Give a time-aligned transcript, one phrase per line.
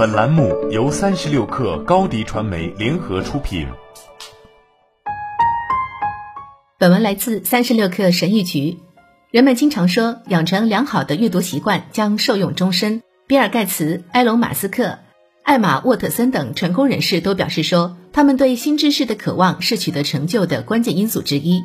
[0.00, 3.66] 本栏目由三十六氪高低传媒联合出品。
[6.78, 8.78] 本文来自三十六氪神谕局。
[9.30, 13.02] 人们经常说，养成良好的阅读习惯将受用终身。
[13.26, 15.00] 比尔·盖茨、埃隆·马斯克、
[15.42, 21.62] 艾玛·沃特森等成功人士都表示说，他们对新知识的渴望是取得成就的关键因素之一。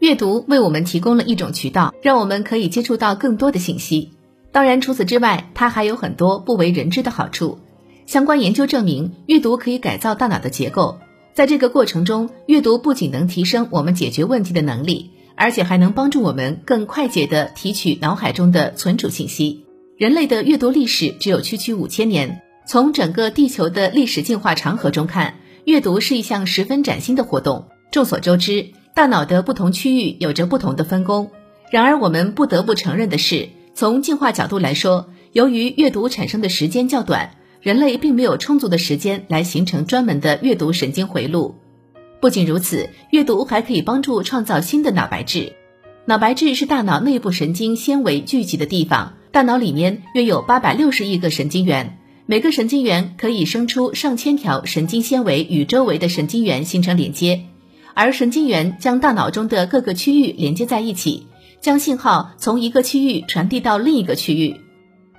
[0.00, 4.10] 阅读为我们提供了一种渠道，让我们可以接触到更多的信息。
[4.54, 7.58] 当然，除此之外，它还有很多不为人知的好处。
[8.06, 10.98] 相关研究证明，阅读可以改造大脑的结构。
[11.32, 19.64] 在这个过程中，阅读不仅能提升我们解决问题的能力，而且还能帮助我们更快捷地提取脑海中的存储信息。
[19.98, 22.40] 人类的阅读历史只有区区五千年。
[22.64, 25.34] 从整个地球的历史进化长河中看，
[25.64, 27.64] 阅读是一项十分崭新的活动。
[27.90, 28.68] 众所周知。
[28.94, 31.32] 大脑的不同区域有着不同的分工，
[31.72, 41.56] 然而我们不得不承认的是，从进化角度来说，由于阅读产生的时间较短，人类并没有充足的时间来形成专门的阅读神经回路。
[42.20, 45.54] 不仅如此，阅读还可以帮助创造新的脑白质。
[46.04, 57.46] 脑白质是大脑内部神经纤维聚集的地方，大脑里面约有八百六十亿个神经元，每个神经元可以生出上千条神经纤维与周围的神经元形成连接。
[57.92, 61.26] 而神经元将大脑中的各个区域连接在一起，
[61.64, 64.60] 将信号从一个区域传递到另一个区域。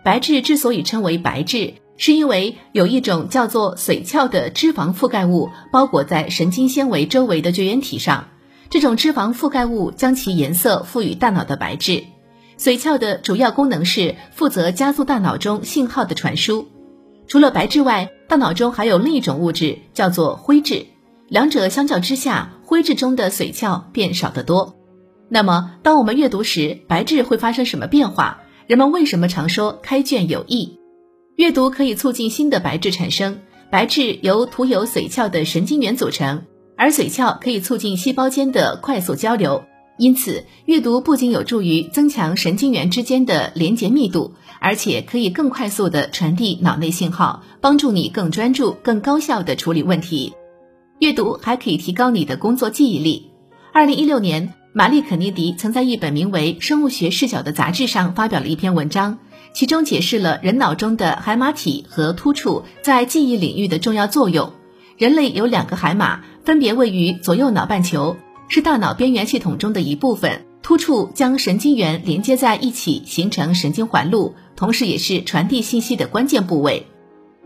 [0.03, 8.27] 白质之所以称为白质，是因为有一种叫做髓鞘的脂肪覆盖物包裹在神经纤维周围的绝缘体上。
[8.69, 12.03] 这种脂肪覆盖物将其颜色赋予大脑的白质。
[12.59, 16.67] 髓鞘的主要功能是负责加速大脑中信号的传输。
[17.25, 20.85] 除了白质外，大脑中还有另一种物质，叫做灰质。
[21.27, 24.75] 两者相较之下，灰质中的髓鞘便少得多。
[25.27, 28.41] 那么，当我们阅读时，白质会发生什么变化？
[28.67, 30.79] 人们为什么常说开卷有益？
[31.35, 33.39] 阅读可以促进新的白质产生。
[33.71, 36.43] 白质由涂有髓鞘的神经元组成，
[36.77, 39.65] 而髓鞘可以促进细胞间的快速交流。
[39.97, 50.33] 因此，阅读不仅有助于增强神经元之间的连接密度，而且可以更快速地传递脑内信号，帮助你更专注、更高效地处理问题。
[50.99, 53.31] 阅读还可以提高你的工作记忆力。
[53.73, 59.19] 二零一六年，玛丽肯尼迪曾在一本名为《生物学视角》的杂志上发表了一篇文章，
[59.53, 64.51] 其中解释了人脑中的海马体和突触在记忆领域的重要作用。
[64.97, 68.17] 人类有两个海马，分别位于左右脑半球，
[68.49, 70.45] 是大脑边缘系统中的一部分。
[70.61, 76.85] 突触将神经元连接在一起，形成神经环路，同时也是传递信息的关键部位。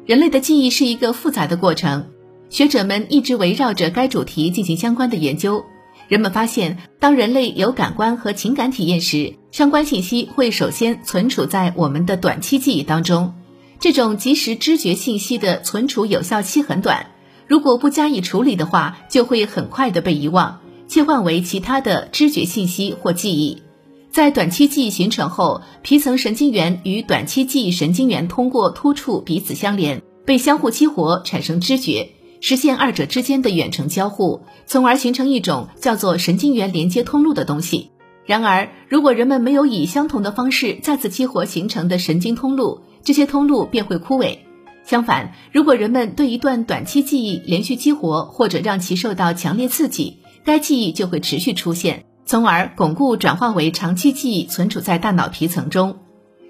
[0.07, 2.07] 人类的记忆是一个复杂的过程。
[2.49, 5.63] 学者们一直围绕着该主题进行相关的研究。
[6.09, 13.35] 人们发现，当人类有感官和情感体验时，相关信息会首先存储在我们的短期记忆当中。
[13.79, 17.11] 这种即时知觉信息的存储有效期很短，
[17.45, 23.61] 如果不加以处理的话，就会很快的被遗忘，切换为其他的知觉信息或记忆。
[24.09, 32.09] 在短期记忆形成后，皮层神经元与短期记忆神经元通过突触彼此相连，被相互激活，产生知觉。
[32.41, 37.91] 实现二者之间的远程交互，从而形成一种叫做神经元连接通路的东西。
[38.25, 44.37] 然而，如果人们没有以相同的方式再次激活形成的神经通路，这些通路便会枯萎。
[44.85, 55.97] 相反，如果人们对一段短期记忆连续激活，或者让其受到强烈刺激，该记忆就会持续出现，从而巩固转化为长期记忆，存储在大脑皮层中。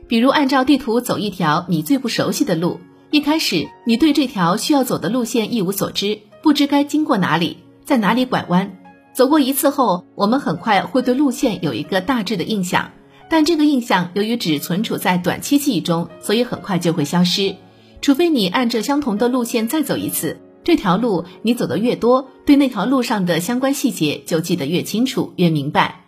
[0.07, 2.79] 比如，按照地图走一条你最不熟悉的路。
[3.11, 8.77] 一开始，你对这条需要走的路线一无所知，不知该经过哪里，在哪里拐弯。
[9.13, 12.91] 走过一次后，我们很快会对路线有一个大致的印象，
[13.27, 17.55] 但这个印象由于只存储在短期记忆中，所以很快就会消失。
[17.99, 26.05] 除非你按着相同的路线再走一次，这条路你走的越多，对那条路上的相关细节就记得越清楚、越明白。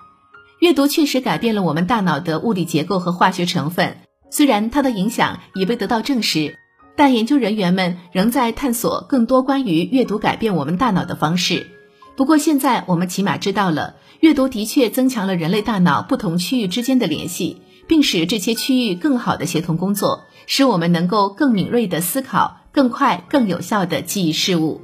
[0.60, 3.98] 阅读确实改变了我们大脑的物理结构和化学成分，
[4.30, 6.60] 虽然它的影响已被得到证实。
[6.96, 11.68] 但研究人员们仍在探索更多关于阅读改变我们大脑的方式。
[12.16, 24.82] 不过，现在我们起码知道了，阅读的确增强了人类大脑不同区域之间的联系，并使这些区域更好的协同工作，使我们能够更敏锐的思考，更快、更有效的记忆事物。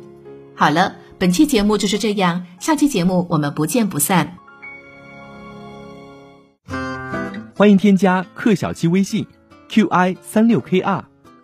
[0.55, 4.37] 好了，本期节目就是这样，下期节目我们不见不散。
[7.55, 9.27] 欢迎添加克小七微信
[9.69, 11.03] ，qi 三六 kr。